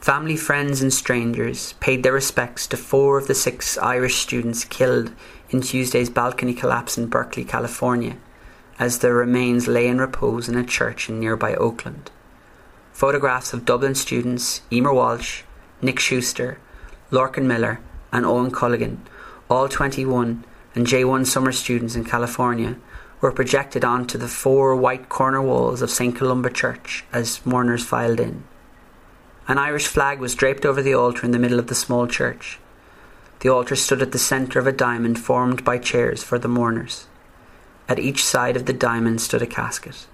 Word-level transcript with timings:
Family, 0.00 0.34
friends, 0.34 0.80
and 0.80 0.90
strangers 0.90 1.74
paid 1.74 2.02
their 2.02 2.14
respects 2.14 2.66
to 2.68 2.78
four 2.78 3.18
of 3.18 3.26
the 3.26 3.34
six 3.34 3.76
Irish 3.76 4.16
students 4.16 4.64
killed 4.64 5.12
in 5.50 5.60
Tuesday's 5.60 6.08
balcony 6.08 6.54
collapse 6.54 6.96
in 6.96 7.06
Berkeley, 7.06 7.44
California, 7.44 8.16
as 8.78 9.00
their 9.00 9.12
remains 9.12 9.68
lay 9.68 9.86
in 9.86 9.98
repose 9.98 10.48
in 10.48 10.56
a 10.56 10.64
church 10.64 11.10
in 11.10 11.20
nearby 11.20 11.54
Oakland. 11.54 12.10
Photographs 12.94 13.52
of 13.52 13.66
Dublin 13.66 13.94
students 13.94 14.62
Eimear 14.70 14.94
Walsh, 14.94 15.42
Nick 15.82 16.00
Schuster, 16.00 16.58
Lorcan 17.10 17.44
Miller, 17.44 17.80
and 18.10 18.24
Eoghan 18.24 18.50
Culligan, 18.50 19.00
all 19.50 19.68
21 19.68 20.44
and 20.74 20.86
J1 20.86 21.26
summer 21.26 21.52
students 21.52 21.94
in 21.94 22.06
California, 22.06 22.76
were 23.20 23.32
projected 23.32 23.84
onto 23.84 24.16
the 24.16 24.28
four 24.28 24.74
white 24.74 25.10
corner 25.10 25.42
walls 25.42 25.82
of 25.82 25.90
St. 25.90 26.16
Columba 26.16 26.48
Church 26.48 27.04
as 27.12 27.44
mourners 27.44 27.84
filed 27.84 28.18
in. 28.18 28.44
An 29.50 29.58
Irish 29.58 29.88
flag 29.88 30.20
was 30.20 30.36
draped 30.36 30.64
over 30.64 30.80
the 30.80 30.94
altar 30.94 31.26
in 31.26 31.32
the 31.32 31.38
middle 31.40 31.58
of 31.58 31.66
the 31.66 31.74
small 31.74 32.06
church. 32.06 32.60
The 33.40 33.48
altar 33.48 33.74
stood 33.74 34.00
at 34.00 34.12
the 34.12 34.16
centre 34.16 34.60
of 34.60 34.66
a 34.68 34.70
diamond 34.70 35.18
formed 35.18 35.64
by 35.64 35.78
chairs 35.78 36.22
for 36.22 36.38
the 36.38 36.46
mourners. 36.46 37.08
At 37.88 37.98
each 37.98 38.24
side 38.24 38.54
of 38.54 38.66
the 38.66 38.72
diamond 38.72 39.20
stood 39.20 39.42
a 39.42 39.48
casket. 39.48 40.06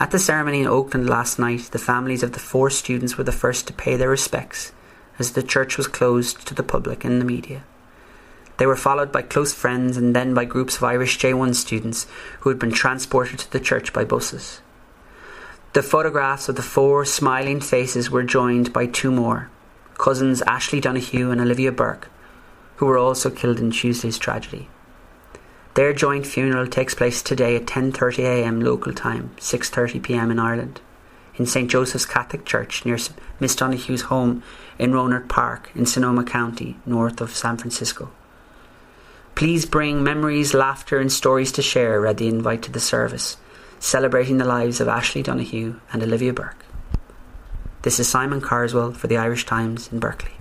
At 0.00 0.10
the 0.10 0.18
ceremony 0.18 0.62
in 0.62 0.66
Oakland 0.66 1.08
last 1.08 1.38
night, 1.38 1.68
the 1.70 1.78
families 1.78 2.24
of 2.24 2.32
the 2.32 2.40
four 2.40 2.68
students 2.68 3.16
were 3.16 3.22
the 3.22 3.30
first 3.30 3.68
to 3.68 3.72
pay 3.72 3.94
their 3.94 4.10
respects 4.10 4.72
as 5.20 5.30
the 5.30 5.42
church 5.44 5.76
was 5.76 5.86
closed 5.86 6.44
to 6.48 6.54
the 6.54 6.64
public 6.64 7.04
and 7.04 7.20
the 7.20 7.24
media. 7.24 7.62
They 8.56 8.66
were 8.66 8.74
followed 8.74 9.12
by 9.12 9.22
close 9.22 9.54
friends 9.54 9.96
and 9.96 10.16
then 10.16 10.34
by 10.34 10.46
groups 10.46 10.78
of 10.78 10.82
Irish 10.82 11.16
J1 11.20 11.54
students 11.54 12.08
who 12.40 12.48
had 12.48 12.58
been 12.58 12.72
transported 12.72 13.38
to 13.38 13.52
the 13.52 13.60
church 13.60 13.92
by 13.92 14.04
buses. 14.04 14.62
The 15.76 15.82
photographs 15.82 16.48
of 16.48 16.56
the 16.56 16.62
four 16.62 17.04
smiling 17.04 17.60
faces 17.60 18.10
were 18.10 18.22
joined 18.22 18.72
by 18.72 18.86
two 18.86 19.10
more 19.10 19.50
cousins 19.98 20.40
Ashley 20.46 20.80
Donohoe 20.80 21.30
and 21.30 21.38
Olivia 21.38 21.70
Burke, 21.70 22.08
who 22.76 22.86
were 22.86 22.96
also 22.96 23.28
killed 23.28 23.60
in 23.60 23.70
Tuesday's 23.70 24.16
tragedy. 24.16 24.70
Their 25.74 25.92
joint 25.92 26.26
funeral 26.26 26.66
takes 26.66 26.94
place 26.94 27.20
today 27.20 27.56
at 27.56 27.66
10:30 27.66 28.20
a.m. 28.20 28.62
local 28.62 28.94
time, 28.94 29.32
6:30 29.36 30.02
p.m. 30.02 30.30
in 30.30 30.38
Ireland, 30.38 30.80
in 31.34 31.44
St 31.44 31.70
Joseph's 31.70 32.06
Catholic 32.06 32.46
Church 32.46 32.86
near 32.86 32.96
Miss 33.38 33.54
Donohoe's 33.54 34.08
home 34.08 34.42
in 34.78 34.92
Rohnert 34.92 35.28
Park 35.28 35.70
in 35.74 35.84
Sonoma 35.84 36.24
County, 36.24 36.78
north 36.86 37.20
of 37.20 37.36
San 37.36 37.58
Francisco. 37.58 38.10
Please 39.34 39.66
bring 39.66 40.02
memories, 40.02 40.54
laughter, 40.54 40.98
and 40.98 41.12
stories 41.12 41.52
to 41.52 41.60
share, 41.60 42.00
read 42.00 42.16
the 42.16 42.28
invite 42.28 42.62
to 42.62 42.72
the 42.72 42.80
service 42.80 43.36
celebrating 43.78 44.38
the 44.38 44.44
lives 44.44 44.80
of 44.80 44.88
Ashley 44.88 45.22
Donohoe 45.22 45.80
and 45.92 46.02
Olivia 46.02 46.32
Burke. 46.32 46.64
This 47.82 48.00
is 48.00 48.08
Simon 48.08 48.40
Carswell 48.40 48.92
for 48.92 49.06
the 49.06 49.16
Irish 49.16 49.46
Times 49.46 49.92
in 49.92 50.00
Berkeley. 50.00 50.32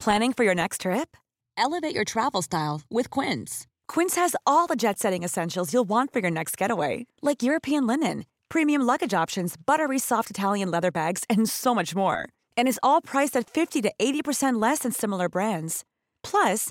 Planning 0.00 0.32
for 0.32 0.44
your 0.44 0.54
next 0.54 0.82
trip? 0.82 1.16
Elevate 1.56 1.94
your 1.94 2.04
travel 2.04 2.40
style 2.40 2.82
with 2.88 3.10
Quince. 3.10 3.66
Quince 3.88 4.14
has 4.14 4.36
all 4.46 4.68
the 4.68 4.76
jet 4.76 4.98
setting 4.98 5.24
essentials 5.24 5.72
you'll 5.72 5.88
want 5.88 6.12
for 6.12 6.20
your 6.20 6.30
next 6.30 6.56
getaway, 6.56 7.06
like 7.20 7.42
European 7.42 7.86
linen, 7.86 8.24
premium 8.48 8.82
luggage 8.82 9.12
options, 9.12 9.56
buttery 9.56 9.98
soft 9.98 10.30
Italian 10.30 10.70
leather 10.70 10.92
bags, 10.92 11.24
and 11.28 11.48
so 11.48 11.74
much 11.74 11.96
more. 11.96 12.28
And 12.56 12.68
is 12.68 12.80
all 12.82 13.00
priced 13.00 13.36
at 13.36 13.50
50 13.50 13.82
to 13.82 13.92
80% 13.98 14.62
less 14.62 14.80
than 14.80 14.92
similar 14.92 15.28
brands. 15.28 15.84
Plus, 16.22 16.70